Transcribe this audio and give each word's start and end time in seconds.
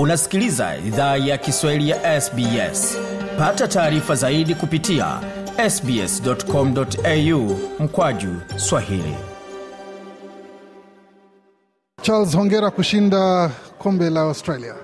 unasikiliza 0.00 0.76
idhaa 0.86 1.16
ya 1.16 1.38
kiswahili 1.38 1.90
ya 1.90 2.20
sbs 2.20 2.98
pata 3.38 3.68
taarifa 3.68 4.14
zaidi 4.14 4.54
kupitia 4.54 5.06
sbscomau 5.70 7.56
mkwaju 7.80 8.28
swahili 8.56 9.14
Charles, 12.02 12.36
hongera 12.36 12.70
kushinda 12.70 13.50
kombe 13.78 14.10
la 14.10 14.20
Australia. 14.20 14.74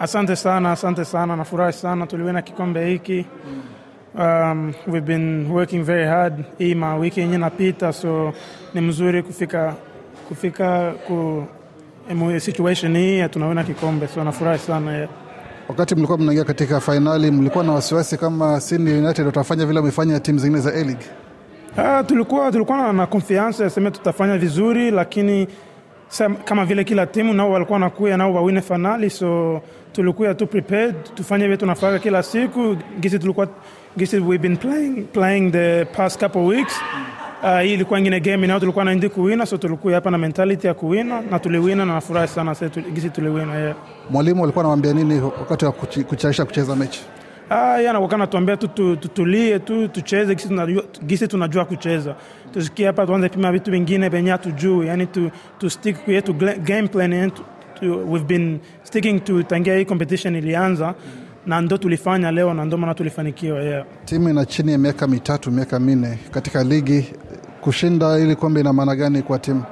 Asante 0.00 0.36
sana, 0.36 0.72
asante 0.72 1.04
sana, 1.04 1.36
nafurahi 1.36 1.72
sana 1.72 2.06
tuliwena 2.06 2.42
kikombe 2.42 2.86
hiki. 2.86 3.26
Um, 4.18 4.74
we've 4.86 5.06
been 5.06 5.50
working 5.50 5.84
very 5.84 6.06
hard 6.06 6.44
hii 6.58 6.74
mawiki 6.74 7.20
yenye 7.20 7.38
napita, 7.38 7.92
so 7.92 8.32
ni 8.74 8.80
mzuri 8.80 9.22
kufika 9.22 9.74
kufika 10.28 10.92
ku 11.06 11.44
situation 12.40 12.96
hii 12.96 13.28
tunaona 13.28 13.64
kikombe, 13.64 14.08
so 14.08 14.24
nafurahi 14.24 14.58
sana 14.58 14.92
yeah. 14.96 15.08
Wakati 15.68 15.94
mlikuwa 15.94 16.18
mnaingia 16.18 16.44
katika 16.44 16.80
fainali, 16.80 17.30
mlikuwa 17.30 17.64
na 17.64 17.72
wasiwasi 17.72 18.16
kama 18.18 18.60
Sydney 18.60 18.98
United 18.98 19.26
watafanya 19.26 19.66
vile 19.66 19.78
wamefanya 19.78 20.20
timu 20.20 20.38
zingine 20.38 20.60
za 20.60 20.70
A-League? 20.70 21.04
Ah, 21.76 22.04
tulikuwa 22.04 22.52
tulikuwa 22.52 22.92
na- 22.92 23.06
confiance 23.06 23.62
ya 23.62 23.70
tutafanya 23.90 24.38
vizuri, 24.38 24.90
lakini 24.90 25.48
kama 26.44 26.64
vile 26.64 26.84
kila 26.84 27.06
timu 27.06 27.34
nao 27.34 27.50
walikuwa 27.52 27.78
nakuya 27.78 28.16
nao 28.16 28.34
wawine 28.34 28.60
finali, 28.60 29.10
so 29.10 29.60
tulikuwa 29.92 30.34
tu 30.34 30.46
prepared 30.46 30.94
tufanye 31.14 31.44
vile 31.44 31.56
tunafanya 31.56 31.98
kila 31.98 32.22
siku 32.22 32.76
gisi 33.00 33.18
tulikuwa 33.18 33.48
gisi 33.98 34.16
we've 34.16 34.38
been 34.38 34.56
playing, 34.56 35.02
playing 35.12 35.50
the 35.50 35.84
past 35.84 36.20
couple 36.20 36.40
weeks 36.40 36.80
Uh, 37.46 37.60
hii 37.60 37.74
ilikuwa 37.74 37.98
ingine 37.98 38.20
game 38.20 38.44
inayo 38.44 38.60
tulikuwa 38.60 38.84
naindi 38.84 39.08
kuwina, 39.08 39.46
so 39.46 39.56
tulikuwa 39.56 39.94
hapa 39.94 40.10
na 40.10 40.18
mentality 40.18 40.66
ya 40.66 40.74
kuwina 40.74 41.20
na 41.20 41.38
tuliwina, 41.38 41.84
na 41.84 41.94
nafurahi 41.94 42.28
sana 42.28 42.52
tuli- 42.54 42.90
gisi 42.92 43.10
tuliwina 43.10 43.54
yeah. 43.54 43.76
Mwalimu 44.10 44.42
alikuwa 44.44 44.62
anawaambia 44.62 44.92
nini 44.92 45.20
wakati 45.20 45.64
wa 45.64 45.72
kuchaisha 45.72 46.44
kucheza 46.44 46.76
mechi? 46.76 47.00
Ah, 47.50 47.80
yana 47.80 48.00
wakana 48.00 48.26
tuambia 48.26 48.56
tu 48.56 48.68
tu- 48.68 48.96
tutulie 48.96 49.58
tu 49.58 49.88
tucheze 49.88 50.34
gisi 50.34 50.48
tunajua, 50.48 50.84
gisi 51.06 51.28
tunajua 51.28 51.64
kucheza. 51.64 52.14
Tusikie 52.52 52.86
hapa 52.86 53.06
tuanze 53.06 53.28
pima 53.28 53.52
vitu 53.52 53.70
vingine 53.70 54.08
venye 54.08 54.30
hatujui, 54.30 54.86
yani 54.86 55.06
tu, 55.06 55.30
tu 55.58 55.70
stick 55.70 55.96
kwa 56.04 56.14
yetu 56.14 56.34
game 56.64 56.88
plan 56.88 57.12
yetu. 57.12 57.42
Tu, 57.80 58.12
we've 58.12 58.26
been 58.26 58.58
sticking 58.82 59.20
to 59.24 59.42
tangia 59.42 59.76
hii 59.76 59.84
competition 59.84 60.34
ilianza 60.36 60.94
na 61.46 61.60
ndo 61.60 61.76
tulifanya 61.78 62.30
leo 62.30 62.54
na 62.54 62.64
ndo 62.64 62.76
maana 62.78 62.94
tulifanikiwa 62.94 63.60
yeah. 63.62 63.84
Timu 64.04 64.28
ina 64.28 64.44
chini 64.44 64.72
ya 64.72 64.78
miaka 64.78 65.06
mitatu, 65.06 65.50
miaka 65.50 65.80
minne 65.80 66.18
katika 66.30 66.64
ligi. 66.64 67.12
Kushinda 67.66 68.18
ili 68.18 68.36
kombe 68.36 68.60
ina 68.60 68.72
maana 68.72 68.96
gani 68.96 69.22
kwa 69.22 69.38
timu? 69.38 69.62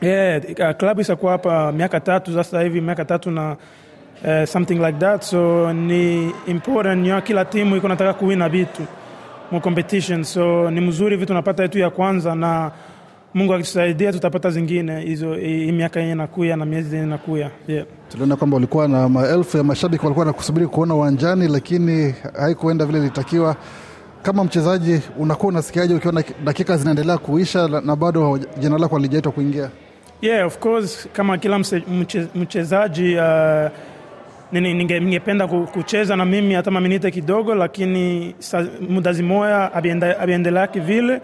Yeah, 0.00 0.42
uh, 0.50 0.76
klabu 0.76 1.00
isakuwa 1.00 1.32
hapa 1.32 1.72
miaka 1.72 2.00
tatu 2.00 2.34
sasa 2.34 2.60
hivi, 2.62 2.80
miaka 2.80 3.04
tatu 3.04 3.30
na 3.30 3.56
uh, 4.24 4.44
something 4.44 4.74
like 4.74 4.98
that, 4.98 5.22
so 5.22 5.72
ni 5.72 6.30
important 6.46 7.06
ya 7.06 7.20
kila 7.20 7.44
timu 7.44 7.76
iko 7.76 7.88
nataka 7.88 8.14
kuwina 8.14 8.48
vitu 8.48 8.82
mu 9.50 9.60
competition, 9.60 10.24
so 10.24 10.70
ni 10.70 10.80
mzuri 10.80 11.16
vitu 11.16 11.34
napata 11.34 11.62
yetu 11.62 11.78
ya 11.78 11.90
kwanza, 11.90 12.34
na 12.34 12.70
Mungu 13.34 13.54
akitusaidia 13.54 14.12
tutapata 14.12 14.50
zingine 14.50 15.00
hizo 15.00 15.34
hii 15.34 15.72
miaka 15.72 16.00
yenye 16.00 16.14
nakuya 16.14 16.56
na 16.56 16.64
miezi 16.64 16.96
yenye 16.96 17.08
nakuya 17.08 17.50
yeah. 17.68 17.86
Tuliona 18.08 18.36
kwamba 18.36 18.56
ulikuwa 18.56 18.88
na 18.88 19.08
maelfu 19.08 19.56
ya 19.56 19.64
mashabiki 19.64 20.02
walikuwa 20.04 20.26
na 20.26 20.32
kusubiri 20.32 20.66
kuona 20.66 20.94
uwanjani, 20.94 21.48
lakini 21.48 22.14
haikuenda 22.38 22.84
vile 22.84 22.98
ilitakiwa. 22.98 23.56
Kama 24.22 24.44
mchezaji 24.44 25.00
unakuwa 25.18 25.48
unasikiaje 25.52 25.94
ukiona 25.94 26.24
dakika 26.44 26.76
zinaendelea 26.76 27.18
kuisha 27.18 27.68
na- 27.68 27.96
bado 27.96 28.38
jina 28.58 28.78
lako 28.78 28.94
halijaitwa 28.96 29.32
kuingia? 29.32 29.70
Yeah, 30.22 30.46
of 30.46 30.58
course 30.58 31.08
kama 31.12 31.38
kila 31.38 31.58
mchezaji 32.34 33.16
uh, 33.16 33.70
ningependa 34.52 35.46
kucheza 35.48 36.16
na 36.16 36.24
mimi 36.24 36.54
hata 36.54 36.70
maminite 36.70 37.10
kidogo, 37.10 37.54
lakini 37.54 38.34
sa, 38.38 38.66
muda 38.88 39.12
zimoya 39.12 39.72
abiendelaki 40.20 40.80
vile 40.80 41.20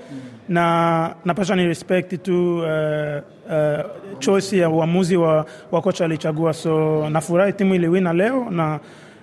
na 0.48 1.14
napasha 1.24 1.56
ni 1.56 1.64
respect 1.66 2.22
tu 2.22 2.58
uh, 2.58 2.64
uh, 2.64 4.18
choice 4.18 4.58
ya 4.58 4.68
uamuzi 4.70 5.16
wa, 5.16 5.46
wa 5.72 5.82
kocha 5.82 6.04
alichagua, 6.04 6.52
so 6.52 7.10
nafurahi 7.10 7.52
timu 7.52 7.74
iliwina 7.74 8.12
leo 8.12 8.46
na 8.50 8.80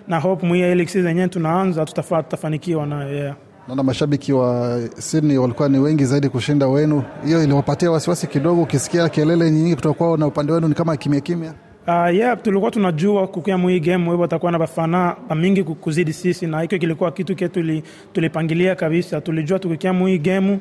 na 0.08 0.20
hope 0.20 0.48
mwia 0.48 0.72
ili 0.72 0.88
season 0.88 1.30
tunaanza 1.30 1.86
tutafanikiwa 1.86 2.86
nayo 2.86 3.14
yeah. 3.16 3.36
Naona 3.68 3.84
mashabiki 3.84 4.34
wa 4.34 4.80
Sydney 5.00 5.38
walikuwa 5.38 5.70
ni 5.70 5.80
wengi 5.80 6.06
zaidi 6.06 6.30
kushinda 6.30 6.68
wenu. 6.68 7.04
Hiyo 7.26 7.44
iliwapatia 7.44 7.92
wasiwasi 7.92 8.28
kidogo, 8.28 8.62
ukisikia 8.62 9.10
kelele 9.10 9.52
nyingi 9.52 9.76
kutoka 9.76 9.98
kwao 9.98 10.18
na 10.18 10.28
upande 10.28 10.54
wenu 10.54 10.68
ni 10.68 10.74
kama 10.74 10.98
kimya 10.98 11.22
kimya. 11.22 11.54
Uh, 11.88 12.16
yeah, 12.16 12.42
tulikuwa 12.42 12.72
tunajua 12.72 13.28
kukia 13.28 13.58
mwii 13.58 13.80
game 13.80 14.10
wewe 14.10 14.22
watakuwa 14.22 14.52
na 14.52 14.60
bafana 14.60 15.16
bamingi 15.30 15.64
ku- 15.64 15.76
kuzidi 15.76 16.14
sisi, 16.14 16.48
na 16.48 16.62
hiko 16.62 16.78
kilikuwa 16.78 17.12
kitu 17.12 17.36
ke 17.36 17.50
tuli, 17.50 17.84
tulipangilia 18.14 18.76
kabisa. 18.76 19.22
Tulijua 19.22 19.60
tukikia 19.60 19.94
mwii 19.94 20.18
game 20.18 20.60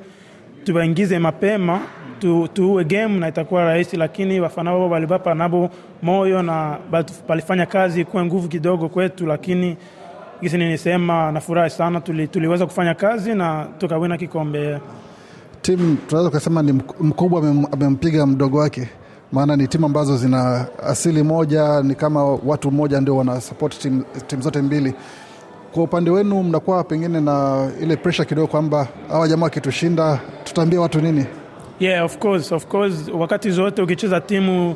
tuwaingize 0.65 1.19
mapema 1.19 1.81
tu, 2.19 2.49
tuue 2.55 2.85
game 2.85 3.19
na 3.19 3.29
itakuwa 3.29 3.65
rahisi, 3.65 3.97
lakini 3.97 4.41
bafana 4.41 4.73
wao 4.73 4.91
walibapa 4.91 5.35
nabo 5.35 5.71
moyo 6.03 6.43
na 6.43 6.79
balifanya 7.29 7.67
kazi 7.67 8.05
kuwa 8.05 8.25
nguvu 8.25 8.49
kidogo 8.49 8.89
kwetu, 8.89 9.27
lakini 9.27 9.77
gisi 10.43 10.59
nilisema, 10.59 11.33
nafurahi 11.33 11.71
sana 11.71 12.01
tuli, 12.01 12.29
tuliweza 12.29 12.67
kufanya 12.67 12.95
kazi 12.95 13.35
na 13.35 13.67
tukawina 13.79 14.19
kikombe. 14.19 14.79
Timu 15.63 15.97
tunaweza 16.07 16.29
ukasema 16.29 16.63
ni 16.63 16.73
mkubwa 17.01 17.41
amempiga 17.73 18.27
mdogo 18.27 18.59
wake, 18.59 18.89
maana 19.33 19.57
ni 19.57 19.69
timu 19.69 19.87
ambazo 19.87 20.17
zina 20.17 20.67
asili 20.87 21.23
moja, 21.23 21.83
ni 21.83 21.95
kama 21.95 22.25
watu 22.25 22.71
mmoja 22.71 23.01
ndio 23.01 23.17
wana 23.17 23.41
timu 23.79 24.05
tim 24.27 24.41
zote 24.43 24.63
mbili. 24.63 24.95
Kwa 25.73 25.83
upande 25.83 26.11
wenu 26.11 26.43
mnakuwa 26.43 26.85
pengine 26.85 27.21
na 27.21 27.69
ile 27.83 27.97
presha 27.97 28.25
kidogo 28.25 28.47
kwamba 28.47 28.89
hawa 29.09 29.29
jamaa 29.29 29.45
wakitushinda 29.45 30.21
tutaambia 30.45 30.81
watu 30.81 31.01
nini? 31.01 31.27
Yeah, 31.81 32.05
of 32.05 32.19
course, 32.19 32.53
of 32.53 32.67
course. 32.67 32.95
Wakati 33.15 33.51
zote 33.51 33.83
ukicheza 33.83 34.21
timu 34.21 34.75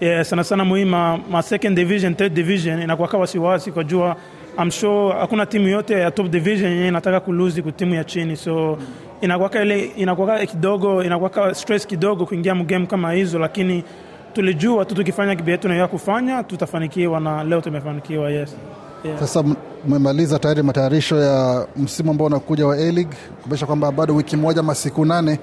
yeah, 0.00 0.24
sana 0.24 0.44
sana 0.44 0.64
muhimu 0.64 0.90
ma, 0.90 1.18
ma 1.30 1.42
second 1.42 1.76
division, 1.76 2.14
third 2.14 2.34
division 2.34 2.82
inakuwa 2.82 3.08
wasiwasi 3.20 3.72
kwa 3.72 3.84
jua 3.84 4.16
I'm 4.60 4.70
sure 4.70 5.14
hakuna 5.14 5.46
timu 5.46 5.68
yote 5.68 5.94
ya 5.94 6.10
top 6.10 6.28
division 6.30 6.72
yenye 6.72 6.88
inataka 6.88 7.20
kuluzi 7.20 7.62
ku 7.62 7.84
ya 7.84 8.04
chini, 8.04 8.36
so 8.36 8.78
inakuwa 9.20 9.62
ile 9.62 9.84
inakuwa 9.84 10.46
kidogo 10.46 11.04
inakuwa 11.04 11.54
stress 11.54 11.86
kidogo 11.86 12.26
kuingia 12.26 12.54
mgame 12.54 12.86
kama 12.86 13.12
hizo, 13.12 13.38
lakini 13.38 13.84
tulijua 14.32 14.84
tu 14.84 14.94
tukifanya 14.94 15.36
kibi 15.36 15.50
yetu 15.50 15.68
na 15.68 15.88
kufanya 15.88 16.42
tutafanikiwa, 16.42 17.20
na 17.20 17.44
leo 17.44 17.60
tumefanikiwa. 17.60 18.30
Yes. 18.30 18.56
Yeah. 19.04 19.18
Sasa 19.20 19.44
mmemaliza 19.88 20.38
tayari 20.38 20.62
matayarisho 20.62 21.16
ya 21.16 21.66
msimu 21.76 22.10
ambao 22.10 22.26
unakuja 22.26 22.66
wa 22.66 22.74
A-League, 22.76 23.16
kumaanisha 23.42 23.66
kwamba 23.66 23.92
bado 23.92 24.14
wiki 24.14 24.36
moja 24.36 24.60
ama 24.60 24.74
siku 24.74 25.04
nane 25.04 25.38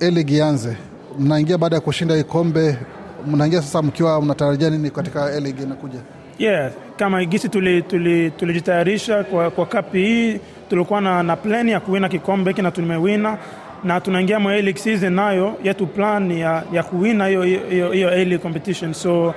A-League 0.00 0.36
ianze. 0.36 0.76
Mnaingia 1.18 1.58
baada 1.58 1.76
ya 1.76 1.80
kushinda 1.80 2.16
ikombe, 2.16 2.78
mnaingia 3.26 3.62
sasa 3.62 3.82
mkiwa 3.82 4.22
mnatarajia 4.22 4.70
nini 4.70 4.90
katika 4.90 5.24
A-League 5.26 5.62
inakuja? 5.62 5.98
Yeah, 6.38 6.70
kama 6.96 7.24
gisi 7.24 7.48
tulijitayarisha 7.48 9.14
tuli, 9.14 9.24
tuli 9.24 9.30
kwa, 9.30 9.50
kwa 9.50 9.66
kapi 9.66 9.98
hii 9.98 10.40
tulikuwa 10.70 11.00
na, 11.00 11.22
na 11.22 11.36
plani 11.36 11.70
ya 11.72 11.80
kuwina 11.80 12.08
kikombe 12.08 12.50
hiki 12.50 12.62
na 12.62 12.70
tumewina 12.70 13.38
na 13.84 14.00
tunaingia 14.00 14.40
mwa 14.40 14.52
A-League 14.52 14.78
season 14.80 15.12
nayo 15.12 15.54
yetu 15.64 15.86
plan 15.86 16.30
ya, 16.30 16.62
ya 16.72 16.82
kuwina 16.82 17.26
hiyo 17.26 17.42
hiyo 17.42 18.08
A-League 18.10 18.38
competition 18.38 18.92
so 18.94 19.34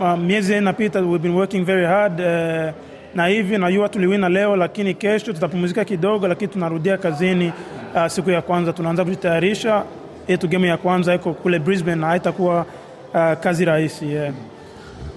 uh, 0.00 0.18
miezi 0.18 0.56
inapita 0.56 1.00
we've 1.00 1.18
been 1.18 1.34
working 1.34 1.64
very 1.64 1.86
hard 1.86 2.20
uh, 2.20 2.74
na 3.14 3.26
hivi 3.26 3.58
najua 3.58 3.88
tuliwina 3.88 4.28
leo, 4.28 4.56
lakini 4.56 4.94
kesho 4.94 5.32
tutapumzika 5.32 5.84
kidogo, 5.84 6.28
lakini 6.28 6.48
tunarudia 6.52 6.96
kazini 6.98 7.52
uh, 7.94 8.06
siku 8.06 8.30
ya 8.30 8.42
kwanza 8.42 8.72
tunaanza 8.72 9.04
kujitayarisha. 9.04 9.84
Yetu 10.28 10.48
game 10.48 10.68
ya 10.68 10.76
kwanza 10.76 11.14
iko 11.14 11.34
kule 11.34 11.58
Brisbane 11.58 12.00
na 12.00 12.06
haitakuwa 12.06 12.66
uh, 13.14 13.32
kazi 13.32 13.64
rahisi 13.64 14.08
yeah. 14.12 14.32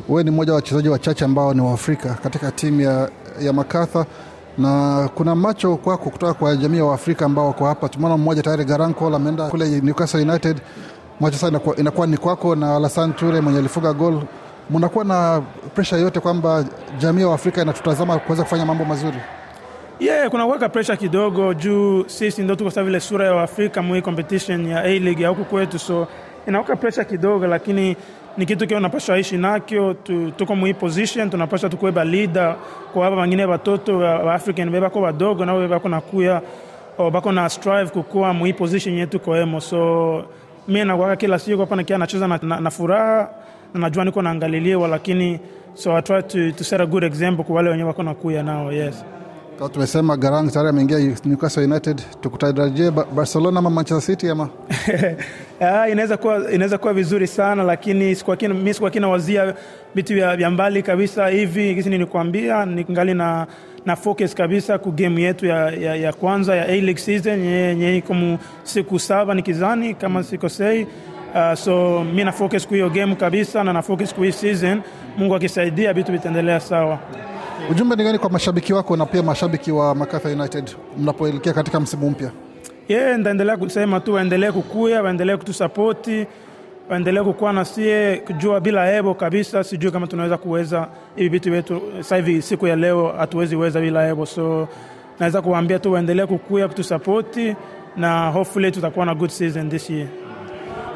Wewe 0.10 0.24
ni 0.24 0.32
mmoja 0.32 0.52
wa 0.52 0.56
wachezaji 0.56 0.90
wachache 0.90 1.26
ambao 1.26 1.54
ni 1.54 1.62
Waafrika 1.62 2.14
katika 2.24 2.52
timu 2.52 2.82
ya, 2.82 3.10
ya 3.42 3.54
Makatha 3.54 4.06
na 4.58 5.10
kuna 5.16 5.36
macho 5.36 5.76
kwako 5.78 6.10
kutoka 6.10 6.34
kwa 6.34 6.56
jamii 6.56 6.78
ya 6.78 6.86
Waafrika 6.86 7.26
ambao 7.26 7.48
wako 7.48 7.66
hapa. 7.66 7.90
Tumeona 7.90 8.18
mmoja 8.18 8.42
tayari 8.44 8.66
Garanko 8.66 9.16
ameenda 9.16 9.48
kule 9.48 9.66
Newcastle 9.82 10.22
United. 10.22 10.58
Macho 11.20 11.34
sasa 11.38 11.48
inakuwa, 11.48 11.76
inakuwa 11.76 12.08
ni 12.08 12.18
kwako 12.18 12.56
na 12.56 12.76
Alasan 12.76 13.14
Ture 13.14 13.42
mwenye 13.42 13.60
alifunga 13.60 13.94
gol. 13.94 14.22
Mnakuwa 14.70 15.06
na 15.06 15.42
presha 15.76 15.98
yote 15.98 16.20
kwamba 16.20 16.66
jamii 17.00 17.22
ya 17.22 17.28
Waafrika 17.28 17.62
inatutazama 17.62 18.20
kuweza 18.20 18.44
kufanya 18.44 18.66
mambo 18.66 18.86
mazuri. 18.86 19.18
Yeah, 20.00 20.30
kuna 20.30 20.46
kuweka 20.46 20.70
presha 20.70 20.96
kidogo 20.96 21.54
juu 21.54 22.04
sisi 22.08 22.42
ndo 22.44 22.56
tuko 22.56 22.84
vile 22.84 23.00
sura 23.00 23.26
ya 23.26 23.34
Waafrika 23.34 23.82
mwa 23.82 24.02
competition 24.02 24.68
ya 24.68 24.84
A-League 24.84 25.24
ya 25.24 25.30
huku 25.30 25.46
kwetu, 25.46 25.80
so 25.80 26.08
inaweka 26.48 26.76
presha 26.76 27.04
kidogo, 27.04 27.48
lakini 27.48 27.98
ni 28.38 28.46
kitu 28.46 28.68
kio 28.68 28.80
napasha 28.80 29.18
ishi 29.18 29.38
nakyo 29.38 29.94
tu, 29.94 30.32
tuko 30.32 30.56
mwi 30.56 30.74
position 30.74 31.30
tunapasha 31.30 31.70
tukuwe 31.70 31.92
ba 31.92 32.04
leader 32.06 32.56
kwa 32.94 33.06
hapa 33.06 33.18
wengine 33.22 33.46
watoto 33.46 33.98
wa 33.98 34.20
wa 34.20 34.34
African 34.34 34.70
beba 34.70 34.88
wadogo 34.94 35.46
nao 35.46 35.68
bako 35.68 35.90
nakuya 35.90 36.42
o 36.98 37.12
bako 37.12 37.32
na 37.32 37.50
strive 37.50 37.86
kukua 37.92 38.34
mwi 38.34 38.54
position 38.54 38.98
yetu 38.98 39.20
koemo. 39.20 39.62
So 39.62 40.24
mimi 40.68 40.86
nakuwaka 40.86 41.16
kila 41.16 41.40
siku 41.40 41.60
hapa 41.60 41.76
nikiwa 41.76 42.00
nacheza 42.00 42.28
na, 42.28 42.40
na, 42.42 42.60
na 42.60 42.72
furaha 42.72 43.30
na 43.74 43.80
najua 43.80 44.06
niko 44.06 44.22
naangaliliwa 44.22 44.88
lakini 44.88 45.40
so 45.74 45.96
I 45.98 46.02
try 46.02 46.22
to, 46.24 46.52
to 46.52 46.64
set 46.64 46.82
a 46.82 46.86
good 46.86 47.04
example 47.04 47.44
kwa 47.46 47.56
wale 47.56 47.70
wenye 47.70 47.84
wako 47.84 48.04
nakuya 48.04 48.44
nao 48.44 48.72
yes 48.72 49.06
Kama 49.58 49.70
tumesema 49.70 50.18
Garang 50.18 50.52
tayari 50.52 50.70
ameingia 50.70 50.98
Newcastle 51.26 51.64
United, 51.64 52.02
tukutarajie 52.22 52.92
Barcelona 52.92 53.60
ama 53.60 53.70
Manchester 53.70 54.16
City 54.16 54.30
ama? 54.30 54.50
Ah, 55.60 55.90
inaweza 55.90 56.18
kuwa 56.18 56.52
inaweza 56.52 56.78
kuwa 56.78 56.94
vizuri 56.94 57.28
sana 57.28 57.64
lakini 57.64 58.16
mi 58.54 58.74
sikuwa 58.74 58.90
kina 58.92 59.08
wazia 59.08 59.54
vitu 59.96 60.14
vya, 60.14 60.50
mbali 60.52 60.84
kabisa 60.84 61.28
hivi. 61.28 61.76
Kisi 61.76 61.90
nilikwambia 61.90 62.66
ningali 62.66 63.14
na 63.14 63.48
na 63.86 63.96
focus 63.96 64.36
kabisa 64.36 64.78
ku 64.78 64.92
game 64.92 65.22
yetu 65.22 65.46
ya, 65.46 65.70
ya, 65.72 65.96
ya 65.96 66.14
kwanza 66.14 66.56
ya 66.56 66.66
A-League 66.66 66.98
season 66.98 67.40
yenye 67.46 67.98
iko 67.98 68.16
siku 68.64 69.00
saba 69.00 69.34
nikizani 69.34 69.94
kama 69.94 70.24
sikosei. 70.24 70.88
Uh, 71.36 71.54
so 71.54 72.04
mi 72.04 72.24
na 72.24 72.32
focus 72.32 72.68
ku 72.68 72.74
hiyo 72.74 72.90
game 72.90 73.16
kabisa 73.16 73.64
na 73.64 73.74
na 73.74 73.82
focus 73.82 74.14
ku 74.14 74.24
hii 74.24 74.32
season. 74.32 74.82
Mungu 75.18 75.36
akisaidia 75.36 75.94
vitu 75.94 76.12
vitaendelea 76.12 76.60
sawa 76.60 77.00
ujumbe 77.72 77.96
ni 77.96 78.04
gani 78.04 78.20
kwa 78.20 78.30
mashabiki 78.30 78.74
wako 78.74 78.98
na 78.98 79.06
pia 79.06 79.24
mashabiki 79.24 79.72
wa 79.72 79.96
Macarthur 79.96 80.32
United 80.32 80.76
mnapoelekea 80.98 81.54
katika 81.54 81.80
msimu 81.80 82.10
mpya? 82.10 82.32
ye 82.88 83.18
ndaendelea 83.18 83.58
kusema 83.58 84.00
tu 84.00 84.14
waendelee 84.14 84.52
kukuya 84.52 85.02
waendelee 85.02 85.38
kutusapoti 85.38 86.28
waendelee 86.90 87.24
kukuwa 87.24 87.54
na 87.54 87.66
sie 87.66 88.18
kujua 88.18 88.60
bila 88.60 88.86
hebo 88.86 89.14
kabisa 89.14 89.64
sijui 89.64 89.92
kama 89.92 90.08
tunaweza 90.08 90.38
kuweza 90.38 90.88
hivi 91.16 91.30
vitu 91.30 91.52
vyetu 91.52 91.82
sasa 91.98 92.16
hivi 92.16 92.42
siku 92.42 92.68
ya 92.68 92.76
leo 92.76 93.08
hatuwezi 93.18 93.56
weza 93.56 93.82
bila 93.82 94.06
hebo, 94.08 94.26
so 94.26 94.68
naweza 95.20 95.42
kuwaambia 95.42 95.80
tu 95.80 95.92
waendelee 95.92 96.26
kukuya 96.26 96.68
kutusapoti 96.68 97.56
na 97.98 98.30
hopefully 98.30 98.72
tutakuwa 98.72 99.06
na 99.06 99.16
good 99.16 99.30
season 99.30 99.70
this 99.70 99.90
year 99.90 100.08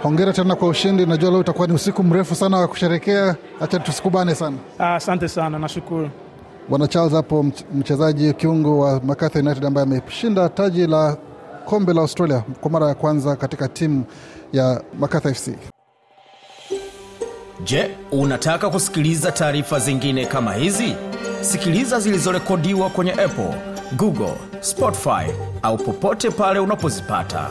Hongera 0.03 0.33
tena 0.33 0.55
kwa 0.55 0.67
ushindi. 0.67 1.05
Najua 1.05 1.29
leo 1.31 1.39
utakuwa 1.39 1.67
ni 1.67 1.73
usiku 1.73 2.03
mrefu 2.03 2.35
sana 2.35 2.57
wa 2.57 2.67
kusherekea, 2.67 3.35
acha 3.61 3.79
tusikubane 3.79 4.35
sana. 4.35 4.57
Ah, 4.79 4.99
sana 4.99 5.59
nashukuru 5.59 6.09
Bwana 6.69 6.87
Charles 6.87 7.13
hapo, 7.13 7.45
mchezaji 7.73 8.33
kiungo 8.33 8.79
wa 8.79 9.01
Macarthur 9.03 9.41
United 9.41 9.65
ambaye 9.65 9.87
ameshinda 9.87 10.49
taji 10.49 10.87
la 10.87 11.17
kombe 11.65 11.93
la 11.93 12.01
Australia 12.01 12.43
kwa 12.61 12.71
mara 12.71 12.87
ya 12.87 12.95
kwanza 12.95 13.35
katika 13.35 13.67
timu 13.67 14.03
ya 14.53 14.81
Macarthur 14.99 15.33
FC. 15.33 15.49
Je, 17.63 17.91
unataka 18.11 18.69
kusikiliza 18.69 19.31
taarifa 19.31 19.79
zingine 19.79 20.25
kama 20.25 20.53
hizi? 20.53 20.95
Sikiliza 21.41 21.99
zilizorekodiwa 21.99 22.89
kwenye 22.89 23.11
Apple, 23.11 23.53
Google, 23.97 24.33
Spotify 24.61 25.31
au 25.61 25.77
popote 25.77 26.29
pale 26.29 26.59
unapozipata. 26.59 27.49